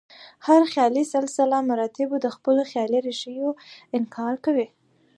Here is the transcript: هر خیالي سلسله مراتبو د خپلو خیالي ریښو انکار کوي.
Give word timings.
هر 0.45 0.61
خیالي 0.71 1.03
سلسله 1.13 1.55
مراتبو 1.69 2.15
د 2.21 2.27
خپلو 2.35 2.61
خیالي 2.71 2.99
ریښو 3.07 3.49
انکار 3.97 4.33
کوي. 4.45 4.67